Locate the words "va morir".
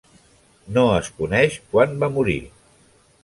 2.05-2.39